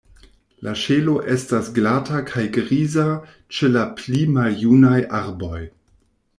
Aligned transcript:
La 0.67 0.71
ŝelo 0.83 1.13
estas 1.33 1.69
glata 1.75 2.23
kaj 2.31 2.45
griza 2.57 3.07
ĉe 3.59 3.73
la 3.77 3.87
pli 4.03 4.25
maljunaj 4.41 4.99
arboj. 5.23 5.63